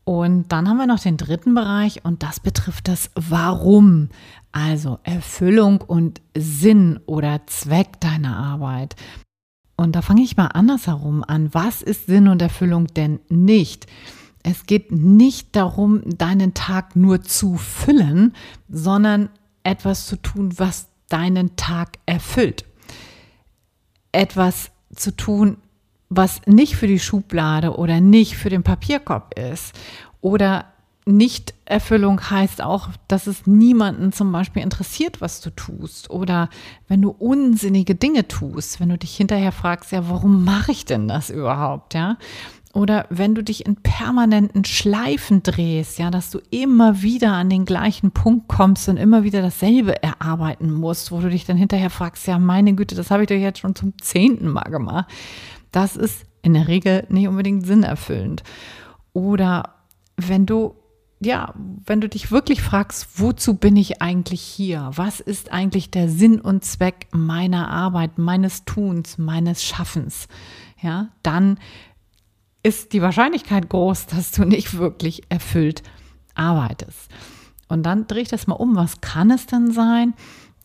Und 0.05 0.51
dann 0.51 0.69
haben 0.69 0.79
wir 0.79 0.89
noch 0.89 0.99
den 0.99 1.17
dritten 1.17 1.55
Bereich 1.55 2.05
und 2.05 2.25
das 2.25 2.41
betrifft 2.41 2.89
das 2.89 3.11
Warum. 3.15 4.09
Also 4.53 4.99
Erfüllung 5.03 5.81
und 5.81 6.21
Sinn 6.37 7.01
oder 7.07 7.47
Zweck 7.47 8.01
deiner 8.01 8.37
Arbeit. 8.37 8.97
Und 9.77 9.97
da 9.97 10.03
fange 10.03 10.23
ich 10.23 10.37
mal 10.37 10.49
andersherum 10.49 11.25
an. 11.27 11.53
Was 11.53 11.83
ist 11.83 12.07
Sinn 12.07 12.29
und 12.29 12.43
Erfüllung 12.43 12.87
denn 12.89 13.21
nicht? 13.29 13.87
Es 14.43 14.67
geht 14.67 14.93
nicht 14.93 15.57
darum, 15.57 16.03
deinen 16.05 16.53
Tag 16.53 16.97
nur 16.97 17.23
zu 17.23 17.57
füllen, 17.57 18.35
sondern 18.69 19.31
etwas 19.63 20.07
zu 20.07 20.17
tun, 20.17 20.53
was 20.59 20.89
deinen 21.09 21.57
Tag 21.57 21.99
erfüllt. 22.07 22.65
Etwas 24.11 24.71
zu 24.95 25.17
tun, 25.17 25.57
was 26.09 26.43
nicht 26.47 26.77
für 26.77 26.87
die 26.87 26.99
Schublade 26.99 27.77
oder 27.77 28.01
nicht 28.01 28.37
für 28.37 28.51
den 28.51 28.63
Papierkorb 28.63 29.39
ist. 29.39 29.75
Oder 30.21 30.72
Nichterfüllung 31.05 32.21
heißt 32.31 32.63
auch, 32.63 32.91
dass 33.09 33.27
es 33.27 33.47
niemanden 33.47 34.13
zum 34.13 34.31
Beispiel 34.31 34.63
interessiert, 34.63 35.21
was 35.21 35.41
du 35.41 35.51
tust. 35.51 36.11
Oder 36.11 36.49
wenn 36.87 37.03
du 37.03 37.11
unsinnige 37.11 37.95
Dinge 37.95 38.29
tust, 38.29 38.79
wenn 38.79 38.89
du 38.89 38.99
dich 38.99 39.17
hinterher 39.17 39.53
fragst, 39.53 39.91
ja, 39.91 40.09
warum 40.09 40.45
mache 40.45 40.71
ich 40.71 40.85
denn 40.85 41.09
das 41.09 41.31
überhaupt, 41.31 41.95
ja? 41.95 42.19
Oder 42.75 43.05
wenn 43.11 43.35
du 43.35 43.43
dich 43.43 43.67
in 43.67 43.77
permanenten 43.77 44.65
Schleifen 44.65 45.43
drehst, 45.43 45.99
ja, 45.99 46.11
dass 46.11 46.31
du 46.31 46.41
immer 46.51 47.03
wieder 47.03 47.33
an 47.33 47.51
den 47.51 47.67
gleichen 47.67 48.13
Punkt 48.13 48.49
kommst 48.49 48.89
und 48.89 48.97
immer 48.97 49.25
wieder 49.25 49.43
dasselbe 49.43 50.03
erarbeiten 50.03 50.71
musst, 50.71 51.13
wo 51.13 51.21
du 51.21 51.29
dich 51.29 51.45
dann 51.45 51.59
hinterher 51.59 51.91
fragst, 51.91 52.27
ja, 52.27 52.39
meine 52.39 52.75
Güte, 52.75 52.95
das 52.95 53.11
habe 53.11 53.25
ich 53.25 53.29
doch 53.29 53.35
jetzt 53.35 53.59
schon 53.59 53.75
zum 53.75 53.93
zehnten 54.01 54.49
Mal 54.49 54.71
gemacht. 54.71 55.11
Das 55.71 55.97
ist 55.97 56.25
in 56.41 56.55
der 56.55 56.67
Regel 56.67 57.05
nicht 57.11 57.29
unbedingt 57.29 57.67
sinnerfüllend. 57.67 58.43
Oder 59.13 59.75
wenn 60.17 60.47
du 60.47 60.75
ja, 61.25 61.55
wenn 61.87 62.01
du 62.01 62.09
dich 62.09 62.33
wirklich 62.33 62.63
fragst, 62.63 63.21
wozu 63.21 63.55
bin 63.55 63.77
ich 63.77 64.03
eigentlich 64.03 64.41
hier? 64.41 64.91
Was 64.95 65.21
ist 65.21 65.53
eigentlich 65.53 65.91
der 65.91 66.09
Sinn 66.09 66.41
und 66.41 66.65
Zweck 66.65 67.07
meiner 67.13 67.71
Arbeit, 67.71 68.19
meines 68.19 68.65
Tuns, 68.65 69.19
meines 69.19 69.65
Schaffens? 69.65 70.27
Ja, 70.81 71.09
dann 71.23 71.59
ist 72.65 72.93
die 72.93 73.03
Wahrscheinlichkeit 73.03 73.69
groß, 73.69 74.07
dass 74.09 74.33
du 74.33 74.45
nicht 74.45 74.77
wirklich 74.77 75.23
erfüllt 75.29 75.83
arbeitest. 76.35 77.09
Und 77.69 77.85
dann 77.85 78.07
drehe 78.07 78.23
ich 78.23 78.29
das 78.29 78.47
mal 78.47 78.57
um. 78.57 78.75
Was 78.75 79.01
kann 79.01 79.31
es 79.31 79.47
denn 79.47 79.71
sein? 79.71 80.15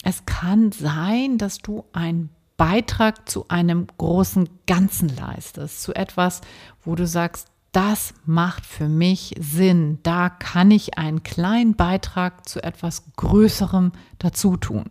Es 0.03 0.25
kann 0.25 0.71
sein, 0.71 1.37
dass 1.37 1.59
du 1.59 1.85
einen 1.93 2.29
Beitrag 2.57 3.29
zu 3.29 3.47
einem 3.49 3.85
großen 3.97 4.49
Ganzen 4.65 5.15
leistest, 5.15 5.83
zu 5.83 5.93
etwas, 5.93 6.41
wo 6.83 6.95
du 6.95 7.05
sagst, 7.05 7.47
das 7.71 8.13
macht 8.25 8.65
für 8.65 8.87
mich 8.87 9.35
Sinn. 9.39 9.99
Da 10.03 10.29
kann 10.29 10.71
ich 10.71 10.97
einen 10.97 11.23
kleinen 11.23 11.75
Beitrag 11.75 12.47
zu 12.47 12.63
etwas 12.63 13.03
Größerem 13.15 13.91
dazu 14.19 14.57
tun. 14.57 14.85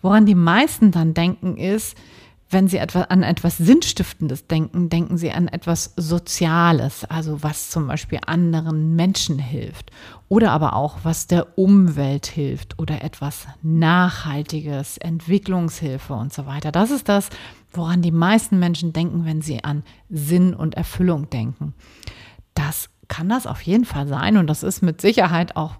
Woran 0.00 0.26
die 0.26 0.34
meisten 0.34 0.90
dann 0.90 1.14
denken 1.14 1.56
ist, 1.56 1.96
wenn 2.50 2.68
Sie 2.68 2.78
an 2.78 3.22
etwas 3.22 3.56
Sinnstiftendes 3.56 4.46
denken, 4.46 4.88
denken 4.88 5.16
Sie 5.16 5.32
an 5.32 5.48
etwas 5.48 5.92
Soziales, 5.96 7.04
also 7.04 7.42
was 7.42 7.70
zum 7.70 7.88
Beispiel 7.88 8.20
anderen 8.26 8.94
Menschen 8.94 9.38
hilft 9.38 9.90
oder 10.28 10.52
aber 10.52 10.74
auch 10.74 10.98
was 11.02 11.26
der 11.26 11.58
Umwelt 11.58 12.26
hilft 12.26 12.78
oder 12.78 13.02
etwas 13.02 13.46
Nachhaltiges, 13.62 14.98
Entwicklungshilfe 14.98 16.14
und 16.14 16.32
so 16.32 16.46
weiter. 16.46 16.70
Das 16.70 16.90
ist 16.90 17.08
das, 17.08 17.28
woran 17.76 18.02
die 18.02 18.10
meisten 18.10 18.58
Menschen 18.58 18.92
denken, 18.92 19.24
wenn 19.24 19.42
sie 19.42 19.62
an 19.64 19.82
Sinn 20.08 20.54
und 20.54 20.74
Erfüllung 20.74 21.30
denken. 21.30 21.74
Das 22.54 22.90
kann 23.08 23.28
das 23.28 23.46
auf 23.46 23.62
jeden 23.62 23.84
Fall 23.84 24.06
sein 24.06 24.36
und 24.36 24.46
das 24.46 24.62
ist 24.62 24.82
mit 24.82 25.00
Sicherheit 25.00 25.56
auch 25.56 25.76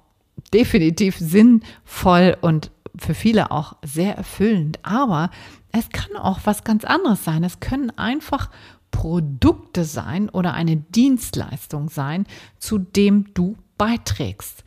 definitiv 0.52 1.16
sinnvoll 1.16 2.36
und 2.40 2.70
für 2.96 3.14
viele 3.14 3.50
auch 3.50 3.76
sehr 3.82 4.16
erfüllend. 4.16 4.78
Aber 4.82 5.30
es 5.72 5.88
kann 5.90 6.16
auch 6.16 6.40
was 6.44 6.64
ganz 6.64 6.84
anderes 6.84 7.24
sein. 7.24 7.42
Es 7.42 7.60
können 7.60 7.90
einfach 7.98 8.50
Produkte 8.90 9.84
sein 9.84 10.28
oder 10.28 10.54
eine 10.54 10.76
Dienstleistung 10.76 11.88
sein, 11.88 12.26
zu 12.58 12.78
dem 12.78 13.34
du 13.34 13.56
beiträgst. 13.76 14.62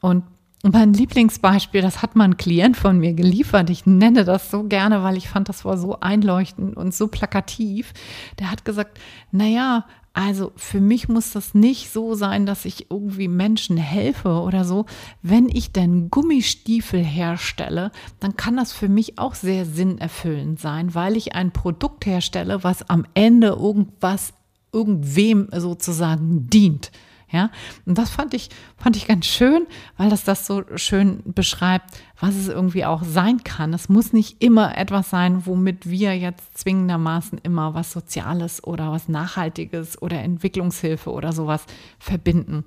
Und 0.00 0.24
mein 0.62 0.92
Lieblingsbeispiel, 0.92 1.82
das 1.82 2.02
hat 2.02 2.16
mal 2.16 2.24
ein 2.24 2.36
Klient 2.36 2.76
von 2.76 2.98
mir 2.98 3.14
geliefert. 3.14 3.70
Ich 3.70 3.86
nenne 3.86 4.24
das 4.24 4.50
so 4.50 4.64
gerne, 4.64 5.02
weil 5.02 5.16
ich 5.16 5.28
fand, 5.28 5.48
das 5.48 5.64
war 5.64 5.78
so 5.78 6.00
einleuchtend 6.00 6.76
und 6.76 6.94
so 6.94 7.06
plakativ. 7.08 7.92
Der 8.38 8.50
hat 8.50 8.64
gesagt, 8.64 8.98
naja, 9.30 9.84
also 10.14 10.50
für 10.56 10.80
mich 10.80 11.08
muss 11.08 11.30
das 11.30 11.54
nicht 11.54 11.92
so 11.92 12.14
sein, 12.14 12.44
dass 12.44 12.64
ich 12.64 12.90
irgendwie 12.90 13.28
Menschen 13.28 13.76
helfe 13.76 14.40
oder 14.40 14.64
so. 14.64 14.86
Wenn 15.22 15.48
ich 15.48 15.70
denn 15.70 16.10
Gummistiefel 16.10 17.04
herstelle, 17.04 17.92
dann 18.18 18.36
kann 18.36 18.56
das 18.56 18.72
für 18.72 18.88
mich 18.88 19.16
auch 19.16 19.36
sehr 19.36 19.64
sinnerfüllend 19.64 20.58
sein, 20.58 20.92
weil 20.92 21.16
ich 21.16 21.36
ein 21.36 21.52
Produkt 21.52 22.04
herstelle, 22.04 22.64
was 22.64 22.90
am 22.90 23.06
Ende 23.14 23.48
irgendwas, 23.48 24.32
irgendwem 24.72 25.48
sozusagen 25.52 26.50
dient. 26.50 26.90
Ja, 27.30 27.50
und 27.84 27.98
das 27.98 28.08
fand 28.08 28.32
ich, 28.32 28.48
fand 28.78 28.96
ich 28.96 29.06
ganz 29.06 29.26
schön, 29.26 29.66
weil 29.98 30.08
das 30.08 30.24
das 30.24 30.46
so 30.46 30.64
schön 30.76 31.22
beschreibt, 31.26 32.02
was 32.18 32.34
es 32.34 32.48
irgendwie 32.48 32.86
auch 32.86 33.02
sein 33.02 33.44
kann. 33.44 33.74
Es 33.74 33.90
muss 33.90 34.14
nicht 34.14 34.42
immer 34.42 34.78
etwas 34.78 35.10
sein, 35.10 35.44
womit 35.44 35.90
wir 35.90 36.16
jetzt 36.16 36.56
zwingendermaßen 36.56 37.38
immer 37.42 37.74
was 37.74 37.92
Soziales 37.92 38.64
oder 38.64 38.92
was 38.92 39.08
Nachhaltiges 39.08 40.00
oder 40.00 40.22
Entwicklungshilfe 40.22 41.10
oder 41.10 41.32
sowas 41.32 41.66
verbinden, 41.98 42.64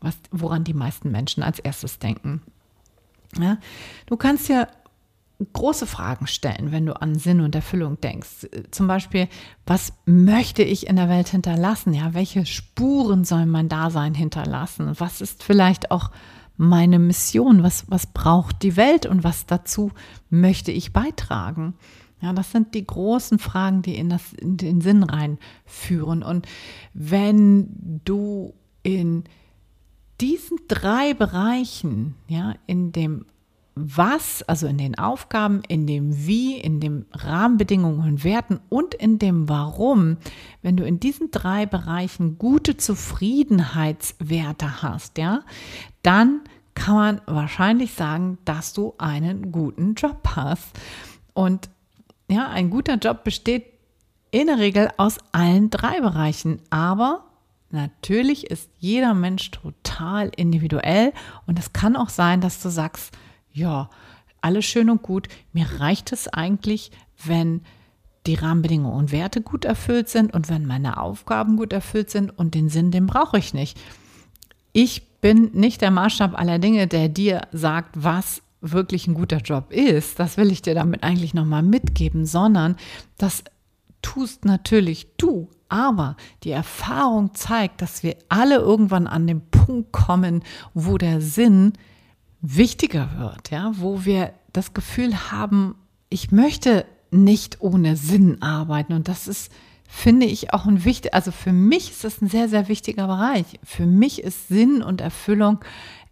was, 0.00 0.16
woran 0.30 0.62
die 0.62 0.74
meisten 0.74 1.10
Menschen 1.10 1.42
als 1.42 1.58
erstes 1.58 1.98
denken. 1.98 2.40
Ja, 3.36 3.58
du 4.06 4.16
kannst 4.16 4.48
ja 4.48 4.68
große 5.52 5.86
Fragen 5.86 6.26
stellen, 6.26 6.70
wenn 6.70 6.86
du 6.86 7.00
an 7.00 7.16
Sinn 7.16 7.40
und 7.40 7.54
Erfüllung 7.54 8.00
denkst. 8.00 8.48
Zum 8.70 8.86
Beispiel, 8.86 9.28
was 9.66 9.92
möchte 10.06 10.62
ich 10.62 10.86
in 10.86 10.96
der 10.96 11.08
Welt 11.08 11.28
hinterlassen? 11.28 11.92
Ja, 11.92 12.14
welche 12.14 12.46
Spuren 12.46 13.24
soll 13.24 13.46
mein 13.46 13.68
Dasein 13.68 14.14
hinterlassen? 14.14 14.92
Was 14.98 15.20
ist 15.20 15.42
vielleicht 15.42 15.90
auch 15.90 16.10
meine 16.56 16.98
Mission? 16.98 17.62
Was, 17.62 17.84
was 17.88 18.06
braucht 18.06 18.62
die 18.62 18.76
Welt 18.76 19.06
und 19.06 19.24
was 19.24 19.46
dazu 19.46 19.90
möchte 20.30 20.70
ich 20.70 20.92
beitragen? 20.92 21.74
Ja, 22.20 22.32
das 22.32 22.52
sind 22.52 22.74
die 22.74 22.86
großen 22.86 23.38
Fragen, 23.38 23.82
die 23.82 23.96
in, 23.96 24.08
das, 24.08 24.32
in 24.32 24.56
den 24.56 24.80
Sinn 24.80 25.02
reinführen. 25.02 26.22
Und 26.22 26.46
wenn 26.94 28.00
du 28.04 28.54
in 28.82 29.24
diesen 30.20 30.58
drei 30.68 31.12
Bereichen, 31.12 32.14
ja, 32.28 32.54
in 32.66 32.92
dem 32.92 33.26
was, 33.76 34.42
also 34.42 34.66
in 34.66 34.78
den 34.78 34.96
Aufgaben, 34.96 35.62
in 35.66 35.86
dem 35.86 36.26
Wie, 36.26 36.56
in 36.56 36.78
den 36.78 37.06
Rahmenbedingungen 37.12 38.08
und 38.08 38.24
Werten 38.24 38.60
und 38.68 38.94
in 38.94 39.18
dem 39.18 39.48
Warum, 39.48 40.18
wenn 40.62 40.76
du 40.76 40.84
in 40.84 41.00
diesen 41.00 41.30
drei 41.30 41.66
Bereichen 41.66 42.38
gute 42.38 42.76
Zufriedenheitswerte 42.76 44.82
hast, 44.82 45.18
ja, 45.18 45.40
dann 46.02 46.42
kann 46.74 46.94
man 46.94 47.20
wahrscheinlich 47.26 47.94
sagen, 47.94 48.38
dass 48.44 48.72
du 48.72 48.94
einen 48.98 49.50
guten 49.50 49.94
Job 49.94 50.28
hast. 50.36 50.68
Und 51.32 51.68
ja, 52.28 52.48
ein 52.48 52.70
guter 52.70 52.96
Job 52.96 53.24
besteht 53.24 53.66
in 54.30 54.46
der 54.46 54.58
Regel 54.58 54.90
aus 54.96 55.18
allen 55.32 55.70
drei 55.70 56.00
Bereichen, 56.00 56.60
aber 56.70 57.24
natürlich 57.70 58.50
ist 58.50 58.70
jeder 58.78 59.14
Mensch 59.14 59.50
total 59.50 60.30
individuell 60.36 61.12
und 61.46 61.58
es 61.58 61.72
kann 61.72 61.96
auch 61.96 62.08
sein, 62.08 62.40
dass 62.40 62.60
du 62.60 62.68
sagst, 62.68 63.16
ja, 63.54 63.88
alles 64.40 64.66
schön 64.66 64.90
und 64.90 65.02
gut. 65.02 65.28
Mir 65.52 65.66
reicht 65.80 66.12
es 66.12 66.28
eigentlich, 66.28 66.90
wenn 67.24 67.62
die 68.26 68.34
Rahmenbedingungen 68.34 68.96
und 68.96 69.12
Werte 69.12 69.40
gut 69.40 69.64
erfüllt 69.64 70.08
sind 70.08 70.34
und 70.34 70.48
wenn 70.48 70.66
meine 70.66 70.98
Aufgaben 70.98 71.56
gut 71.56 71.72
erfüllt 71.72 72.10
sind 72.10 72.36
und 72.36 72.54
den 72.54 72.68
Sinn, 72.68 72.90
den 72.90 73.06
brauche 73.06 73.38
ich 73.38 73.54
nicht. 73.54 73.78
Ich 74.72 75.20
bin 75.20 75.50
nicht 75.52 75.80
der 75.80 75.90
Maßstab 75.90 76.38
aller 76.38 76.58
Dinge, 76.58 76.86
der 76.86 77.08
dir 77.08 77.42
sagt, 77.52 78.02
was 78.02 78.42
wirklich 78.60 79.06
ein 79.06 79.14
guter 79.14 79.38
Job 79.38 79.72
ist. 79.72 80.18
Das 80.18 80.36
will 80.36 80.50
ich 80.50 80.62
dir 80.62 80.74
damit 80.74 81.02
eigentlich 81.02 81.34
nochmal 81.34 81.62
mitgeben, 81.62 82.26
sondern 82.26 82.76
das 83.18 83.44
tust 84.02 84.44
natürlich 84.44 85.16
du. 85.16 85.48
Aber 85.68 86.16
die 86.42 86.50
Erfahrung 86.50 87.34
zeigt, 87.34 87.82
dass 87.82 88.02
wir 88.02 88.16
alle 88.28 88.56
irgendwann 88.56 89.06
an 89.06 89.26
den 89.26 89.42
Punkt 89.50 89.92
kommen, 89.92 90.42
wo 90.72 90.98
der 90.98 91.20
Sinn 91.20 91.74
wichtiger 92.44 93.08
wird, 93.18 93.50
ja, 93.50 93.72
wo 93.76 94.04
wir 94.04 94.34
das 94.52 94.74
Gefühl 94.74 95.30
haben, 95.30 95.76
ich 96.10 96.30
möchte 96.30 96.84
nicht 97.10 97.60
ohne 97.60 97.96
Sinn 97.96 98.42
arbeiten. 98.42 98.92
Und 98.92 99.08
das 99.08 99.26
ist, 99.26 99.50
finde 99.88 100.26
ich, 100.26 100.52
auch 100.52 100.66
ein 100.66 100.84
wichtig, 100.84 101.14
also 101.14 101.32
für 101.32 101.52
mich 101.52 101.90
ist 101.90 102.04
das 102.04 102.20
ein 102.20 102.28
sehr, 102.28 102.48
sehr 102.48 102.68
wichtiger 102.68 103.06
Bereich. 103.06 103.46
Für 103.62 103.86
mich 103.86 104.22
ist 104.22 104.48
Sinn 104.48 104.82
und 104.82 105.00
Erfüllung 105.00 105.60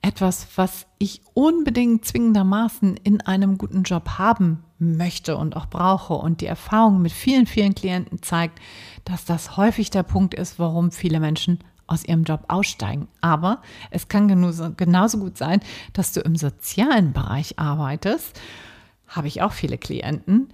etwas, 0.01 0.49
was 0.57 0.87
ich 0.99 1.21
unbedingt 1.35 2.07
zwingendermaßen 2.07 2.97
in 2.97 3.21
einem 3.21 3.59
guten 3.59 3.83
Job 3.83 4.19
haben 4.19 4.65
möchte 4.79 5.37
und 5.37 5.55
auch 5.55 5.67
brauche. 5.67 6.15
Und 6.15 6.41
die 6.41 6.47
Erfahrung 6.47 7.03
mit 7.03 7.13
vielen, 7.13 7.47
vielen 7.47 7.75
Klienten 7.75 8.23
zeigt, 8.23 8.59
dass 9.05 9.27
das 9.27 9.59
häufig 9.59 9.91
der 9.91 10.03
Punkt 10.03 10.35
ist, 10.35 10.59
warum 10.59 10.93
viele 10.93 11.21
Menschen 11.21 11.59
aus 11.93 12.05
ihrem 12.05 12.25
Job 12.25 12.45
aussteigen. 12.49 13.09
Aber 13.21 13.63
es 13.91 14.09
kann 14.09 14.29
genauso, 14.29 14.73
genauso 14.77 15.19
gut 15.19 15.39
sein, 15.39 15.61
dass 15.93 16.13
du 16.13 16.21
im 16.21 16.37
sozialen 16.37 17.13
Bereich 17.13 17.59
arbeitest. 17.59 18.41
Habe 19.09 19.29
ich 19.29 19.43
auch 19.43 19.53
viele 19.53 19.79
Klienten, 19.79 20.49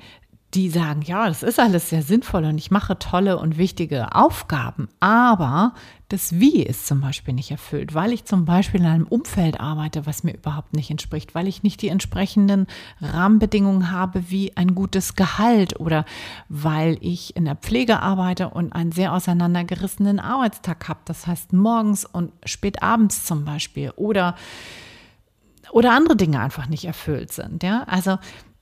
die 0.54 0.70
sagen, 0.70 1.02
ja, 1.02 1.28
das 1.28 1.42
ist 1.42 1.60
alles 1.60 1.90
sehr 1.90 2.02
sinnvoll 2.02 2.44
und 2.44 2.56
ich 2.56 2.70
mache 2.70 2.98
tolle 2.98 3.38
und 3.38 3.58
wichtige 3.58 4.14
Aufgaben, 4.14 4.88
aber 4.98 5.74
das 6.08 6.40
Wie 6.40 6.62
ist 6.62 6.86
zum 6.86 7.02
Beispiel 7.02 7.34
nicht 7.34 7.50
erfüllt, 7.50 7.92
weil 7.92 8.14
ich 8.14 8.24
zum 8.24 8.46
Beispiel 8.46 8.80
in 8.80 8.86
einem 8.86 9.06
Umfeld 9.06 9.60
arbeite, 9.60 10.06
was 10.06 10.24
mir 10.24 10.34
überhaupt 10.34 10.72
nicht 10.72 10.90
entspricht, 10.90 11.34
weil 11.34 11.46
ich 11.46 11.62
nicht 11.62 11.82
die 11.82 11.88
entsprechenden 11.88 12.66
Rahmenbedingungen 13.02 13.90
habe 13.90 14.30
wie 14.30 14.56
ein 14.56 14.74
gutes 14.74 15.16
Gehalt 15.16 15.78
oder 15.80 16.06
weil 16.48 16.96
ich 17.02 17.36
in 17.36 17.44
der 17.44 17.56
Pflege 17.56 18.00
arbeite 18.00 18.48
und 18.48 18.72
einen 18.72 18.92
sehr 18.92 19.12
auseinandergerissenen 19.12 20.18
Arbeitstag 20.18 20.88
habe, 20.88 21.00
das 21.04 21.26
heißt 21.26 21.52
morgens 21.52 22.06
und 22.06 22.32
spät 22.46 22.82
abends 22.82 23.26
zum 23.26 23.44
Beispiel 23.44 23.90
oder 23.96 24.34
oder 25.70 25.92
andere 25.92 26.16
Dinge 26.16 26.40
einfach 26.40 26.66
nicht 26.66 26.86
erfüllt 26.86 27.30
sind. 27.30 27.62
Ja, 27.62 27.82
also 27.82 28.16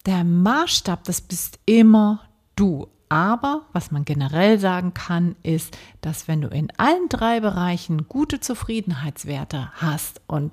der 0.06 0.24
Maßstab, 0.24 1.04
das 1.04 1.20
bist 1.20 1.58
immer 1.66 2.20
du. 2.54 2.88
Aber 3.08 3.62
was 3.72 3.92
man 3.92 4.04
generell 4.04 4.58
sagen 4.58 4.92
kann, 4.94 5.36
ist, 5.42 5.76
dass 6.00 6.26
wenn 6.26 6.40
du 6.40 6.48
in 6.48 6.72
allen 6.76 7.08
drei 7.08 7.40
Bereichen 7.40 8.08
gute 8.08 8.40
Zufriedenheitswerte 8.40 9.70
hast 9.74 10.20
und 10.26 10.52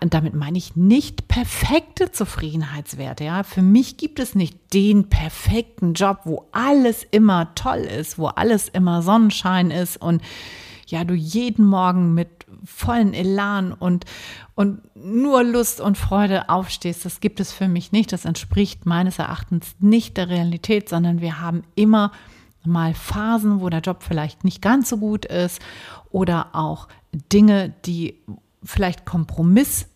damit 0.00 0.34
meine 0.34 0.58
ich 0.58 0.76
nicht 0.76 1.26
perfekte 1.26 2.12
Zufriedenheitswerte. 2.12 3.24
Ja, 3.24 3.42
für 3.42 3.62
mich 3.62 3.96
gibt 3.96 4.20
es 4.20 4.34
nicht 4.34 4.74
den 4.74 5.08
perfekten 5.08 5.94
Job, 5.94 6.20
wo 6.24 6.46
alles 6.52 7.04
immer 7.10 7.54
toll 7.54 7.80
ist, 7.80 8.18
wo 8.18 8.26
alles 8.26 8.68
immer 8.68 9.02
Sonnenschein 9.02 9.70
ist 9.70 9.96
und 9.96 10.22
ja, 10.92 11.04
du 11.04 11.14
jeden 11.14 11.64
Morgen 11.64 12.12
mit 12.12 12.28
vollen 12.64 13.14
Elan 13.14 13.72
und, 13.72 14.04
und 14.54 14.82
nur 14.94 15.42
Lust 15.42 15.80
und 15.80 15.96
Freude 15.96 16.50
aufstehst, 16.50 17.04
das 17.06 17.20
gibt 17.20 17.40
es 17.40 17.50
für 17.50 17.66
mich 17.66 17.92
nicht. 17.92 18.12
Das 18.12 18.26
entspricht 18.26 18.84
meines 18.84 19.18
Erachtens 19.18 19.74
nicht 19.80 20.18
der 20.18 20.28
Realität, 20.28 20.90
sondern 20.90 21.22
wir 21.22 21.40
haben 21.40 21.62
immer 21.74 22.12
mal 22.64 22.92
Phasen, 22.92 23.60
wo 23.60 23.70
der 23.70 23.80
Job 23.80 24.02
vielleicht 24.02 24.44
nicht 24.44 24.60
ganz 24.60 24.90
so 24.90 24.98
gut 24.98 25.24
ist 25.24 25.60
oder 26.10 26.48
auch 26.52 26.88
Dinge, 27.32 27.74
die 27.86 28.20
vielleicht 28.62 29.04
Kompromiss 29.04 29.88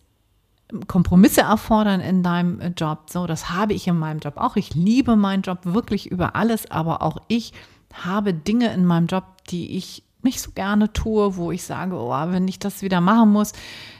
Kompromisse 0.87 1.41
erfordern 1.41 2.01
in 2.01 2.23
deinem 2.23 2.73
Job. 2.75 3.09
So, 3.09 3.25
das 3.25 3.51
habe 3.51 3.73
ich 3.73 3.87
in 3.87 3.97
meinem 3.97 4.19
Job 4.19 4.33
auch. 4.35 4.57
Ich 4.57 4.75
liebe 4.75 5.15
meinen 5.15 5.41
Job 5.41 5.59
wirklich 5.61 6.11
über 6.11 6.35
alles, 6.35 6.69
aber 6.69 7.03
auch 7.03 7.19
ich 7.29 7.53
habe 7.93 8.33
Dinge 8.33 8.73
in 8.73 8.85
meinem 8.85 9.07
Job, 9.07 9.23
die 9.49 9.77
ich 9.77 10.03
nicht 10.23 10.41
so 10.41 10.51
gerne 10.51 10.91
tue, 10.93 11.35
wo 11.35 11.51
ich 11.51 11.63
sage, 11.63 11.95
oh, 11.95 12.09
wenn 12.09 12.47
ich 12.47 12.59
das 12.59 12.81
wieder 12.81 13.01
machen 13.01 13.31
muss, 13.31 13.53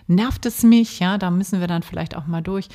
nervt 0.08 0.46
es 0.46 0.64
mich. 0.64 1.00
Ja, 1.00 1.18
da 1.18 1.32
müssen 1.32 1.60
wir 1.60 1.68
dann 1.68 1.84
vielleicht 1.84 2.16
auch 2.16 2.28
mal 2.28 2.42
durch. 2.42 2.70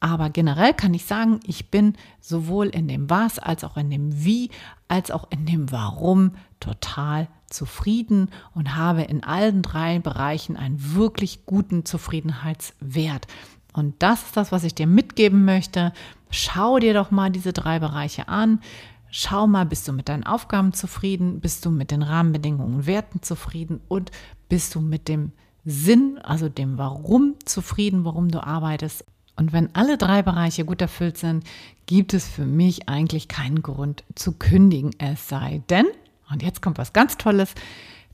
Aber 0.00 0.30
generell 0.30 0.74
kann 0.74 0.94
ich 0.94 1.04
sagen, 1.04 1.40
ich 1.44 1.70
bin 1.70 1.94
sowohl 2.20 2.68
in 2.68 2.86
dem 2.86 3.10
Was 3.10 3.38
als 3.38 3.64
auch 3.64 3.76
in 3.76 3.90
dem 3.90 4.24
Wie 4.24 4.50
als 4.86 5.10
auch 5.10 5.26
in 5.30 5.44
dem 5.44 5.70
Warum 5.72 6.32
total 6.60 7.28
zufrieden 7.50 8.30
und 8.54 8.76
habe 8.76 9.02
in 9.02 9.24
allen 9.24 9.62
drei 9.62 9.98
Bereichen 9.98 10.56
einen 10.56 10.94
wirklich 10.94 11.46
guten 11.46 11.84
Zufriedenheitswert. 11.84 13.26
Und 13.72 13.94
das 14.00 14.22
ist 14.22 14.36
das, 14.36 14.52
was 14.52 14.64
ich 14.64 14.74
dir 14.74 14.86
mitgeben 14.86 15.44
möchte. 15.44 15.92
Schau 16.30 16.78
dir 16.78 16.94
doch 16.94 17.10
mal 17.10 17.30
diese 17.30 17.52
drei 17.52 17.78
Bereiche 17.78 18.28
an. 18.28 18.60
Schau 19.10 19.46
mal, 19.46 19.64
bist 19.64 19.88
du 19.88 19.92
mit 19.92 20.08
deinen 20.08 20.24
Aufgaben 20.24 20.72
zufrieden? 20.72 21.40
Bist 21.40 21.64
du 21.64 21.70
mit 21.70 21.90
den 21.90 22.02
Rahmenbedingungen 22.02 22.74
und 22.76 22.86
Werten 22.86 23.22
zufrieden? 23.22 23.80
Und 23.88 24.10
bist 24.48 24.74
du 24.74 24.80
mit 24.80 25.08
dem 25.08 25.32
Sinn, 25.64 26.18
also 26.22 26.48
dem 26.48 26.78
Warum 26.78 27.34
zufrieden, 27.44 28.04
warum 28.04 28.30
du 28.30 28.42
arbeitest? 28.42 29.04
Und 29.36 29.52
wenn 29.52 29.74
alle 29.74 29.96
drei 29.96 30.22
Bereiche 30.22 30.64
gut 30.64 30.80
erfüllt 30.80 31.16
sind, 31.16 31.44
gibt 31.86 32.12
es 32.12 32.26
für 32.28 32.44
mich 32.44 32.88
eigentlich 32.88 33.28
keinen 33.28 33.62
Grund 33.62 34.04
zu 34.14 34.32
kündigen. 34.32 34.90
Es 34.98 35.28
sei 35.28 35.62
denn, 35.70 35.86
und 36.30 36.42
jetzt 36.42 36.60
kommt 36.60 36.76
was 36.76 36.92
ganz 36.92 37.16
Tolles, 37.16 37.54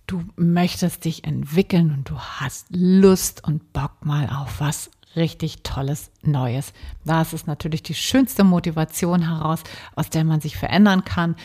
du 0.07 0.23
möchtest 0.37 1.05
dich 1.05 1.25
entwickeln 1.25 1.93
und 1.93 2.11
du 2.11 2.19
hast 2.19 2.67
Lust 2.71 3.43
und 3.45 3.73
Bock 3.73 4.05
mal 4.05 4.29
auf 4.29 4.61
was 4.61 4.91
richtig 5.17 5.63
Tolles 5.63 6.11
Neues. 6.23 6.73
Das 7.05 7.33
ist 7.33 7.47
natürlich 7.47 7.83
die 7.83 7.95
schönste 7.95 8.45
Motivation 8.45 9.23
heraus, 9.23 9.63
aus 9.95 10.11
der 10.11 10.25
man 10.25 10.41
sich 10.41 10.57
verändern 10.57 11.05
kann. 11.05 11.37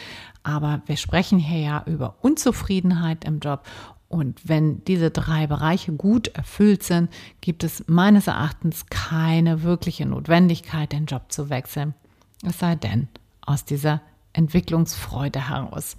Aber 0.43 0.81
wir 0.85 0.97
sprechen 0.97 1.39
hier 1.39 1.59
ja 1.59 1.83
über 1.85 2.15
Unzufriedenheit 2.21 3.25
im 3.25 3.39
Job. 3.39 3.63
Und 4.07 4.47
wenn 4.47 4.83
diese 4.85 5.11
drei 5.11 5.45
Bereiche 5.45 5.91
gut 5.91 6.29
erfüllt 6.29 6.81
sind, 6.83 7.11
gibt 7.41 7.63
es 7.63 7.83
meines 7.87 8.27
Erachtens 8.27 8.87
keine 8.87 9.61
wirkliche 9.61 10.05
Notwendigkeit, 10.05 10.91
den 10.91 11.05
Job 11.05 11.31
zu 11.31 11.49
wechseln. 11.49 11.93
Es 12.43 12.57
sei 12.57 12.75
denn, 12.75 13.07
aus 13.41 13.65
dieser 13.65 14.01
Entwicklungsfreude 14.33 15.49
heraus. 15.49 15.95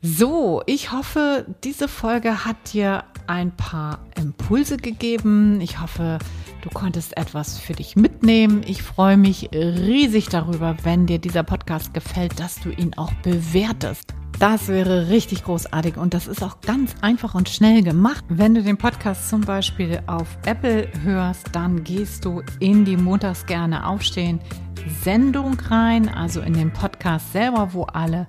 So, 0.00 0.62
ich 0.66 0.92
hoffe, 0.92 1.44
diese 1.64 1.88
Folge 1.88 2.44
hat 2.44 2.72
dir 2.72 3.02
ein 3.26 3.50
paar 3.50 3.98
Impulse 4.16 4.76
gegeben. 4.76 5.60
Ich 5.60 5.80
hoffe, 5.80 6.20
du 6.62 6.70
konntest 6.70 7.16
etwas 7.16 7.58
für 7.58 7.72
dich 7.72 7.96
mitnehmen. 7.96 8.62
Ich 8.64 8.84
freue 8.84 9.16
mich 9.16 9.50
riesig 9.52 10.28
darüber, 10.28 10.76
wenn 10.84 11.06
dir 11.06 11.18
dieser 11.18 11.42
Podcast 11.42 11.94
gefällt, 11.94 12.38
dass 12.38 12.60
du 12.60 12.70
ihn 12.70 12.94
auch 12.96 13.12
bewertest. 13.24 14.14
Das 14.38 14.68
wäre 14.68 15.08
richtig 15.08 15.42
großartig 15.42 15.96
und 15.96 16.14
das 16.14 16.28
ist 16.28 16.44
auch 16.44 16.60
ganz 16.60 16.94
einfach 17.00 17.34
und 17.34 17.48
schnell 17.48 17.82
gemacht. 17.82 18.24
Wenn 18.28 18.54
du 18.54 18.62
den 18.62 18.78
Podcast 18.78 19.28
zum 19.28 19.40
Beispiel 19.40 20.00
auf 20.06 20.28
Apple 20.46 20.86
hörst, 21.02 21.48
dann 21.50 21.82
gehst 21.82 22.24
du 22.24 22.42
in 22.60 22.84
die 22.84 22.96
Montags 22.96 23.46
gerne 23.46 23.84
aufstehen 23.84 24.38
Sendung 25.02 25.58
rein, 25.68 26.08
also 26.08 26.40
in 26.40 26.52
den 26.54 26.72
Podcast 26.72 27.32
selber, 27.32 27.70
wo 27.72 27.82
alle 27.84 28.26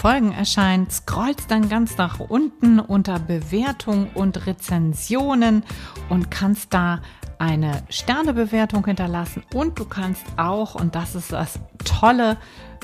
Folgen 0.00 0.32
erscheint, 0.32 0.90
scrollst 0.90 1.50
dann 1.50 1.68
ganz 1.68 1.98
nach 1.98 2.20
unten 2.20 2.80
unter 2.80 3.18
Bewertung 3.18 4.08
und 4.14 4.46
Rezensionen 4.46 5.62
und 6.08 6.30
kannst 6.30 6.72
da 6.72 7.02
eine 7.38 7.82
Sternebewertung 7.90 8.86
hinterlassen. 8.86 9.42
Und 9.52 9.78
du 9.78 9.84
kannst 9.84 10.24
auch, 10.38 10.74
und 10.74 10.94
das 10.94 11.14
ist 11.14 11.32
das 11.32 11.60
Tolle, 11.84 12.38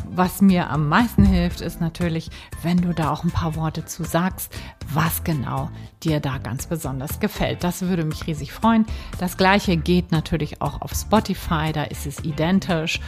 was 0.08 0.40
mir 0.40 0.70
am 0.70 0.88
meisten 0.88 1.24
hilft, 1.24 1.60
ist 1.60 1.80
natürlich, 1.80 2.30
wenn 2.62 2.78
du 2.78 2.92
da 2.92 3.10
auch 3.10 3.24
ein 3.24 3.30
paar 3.30 3.56
Worte 3.56 3.84
zu 3.84 4.04
sagst, 4.04 4.52
was 4.92 5.24
genau 5.24 5.70
dir 6.02 6.20
da 6.20 6.38
ganz 6.38 6.66
besonders 6.66 7.20
gefällt. 7.20 7.64
Das 7.64 7.82
würde 7.82 8.04
mich 8.04 8.26
riesig 8.26 8.52
freuen. 8.52 8.86
Das 9.18 9.36
gleiche 9.36 9.76
geht 9.76 10.12
natürlich 10.12 10.62
auch 10.62 10.80
auf 10.80 10.92
Spotify, 10.92 11.72
da 11.72 11.84
ist 11.84 12.06
es 12.06 12.24
identisch. 12.24 13.00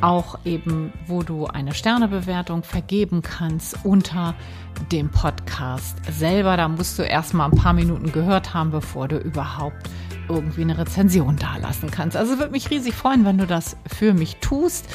Auch 0.00 0.38
eben, 0.44 0.92
wo 1.06 1.22
du 1.22 1.46
eine 1.46 1.74
Sternebewertung 1.74 2.62
vergeben 2.62 3.22
kannst 3.22 3.84
unter 3.84 4.34
dem 4.92 5.10
Podcast 5.10 5.96
selber. 6.10 6.56
Da 6.56 6.68
musst 6.68 6.98
du 6.98 7.02
erstmal 7.02 7.50
ein 7.50 7.56
paar 7.56 7.72
Minuten 7.72 8.12
gehört 8.12 8.54
haben, 8.54 8.70
bevor 8.70 9.08
du 9.08 9.18
überhaupt 9.18 9.88
irgendwie 10.28 10.62
eine 10.62 10.78
Rezension 10.78 11.36
dalassen 11.36 11.90
kannst. 11.90 12.16
Also 12.16 12.38
würde 12.38 12.52
mich 12.52 12.70
riesig 12.70 12.94
freuen, 12.94 13.24
wenn 13.24 13.38
du 13.38 13.46
das 13.46 13.76
für 13.86 14.14
mich 14.14 14.36
tust. 14.36 14.86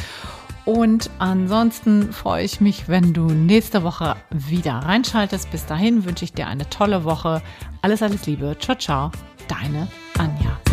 Und 0.69 1.09
ansonsten 1.17 2.13
freue 2.13 2.43
ich 2.43 2.61
mich, 2.61 2.87
wenn 2.87 3.11
du 3.11 3.25
nächste 3.25 3.81
Woche 3.81 4.15
wieder 4.29 4.73
reinschaltest. 4.73 5.49
Bis 5.49 5.65
dahin 5.65 6.05
wünsche 6.05 6.23
ich 6.23 6.33
dir 6.33 6.45
eine 6.45 6.69
tolle 6.69 7.05
Woche. 7.05 7.41
Alles, 7.81 8.03
alles 8.03 8.27
Liebe. 8.27 8.55
Ciao, 8.59 8.77
ciao. 8.77 9.11
Deine 9.47 9.87
Anja. 10.19 10.68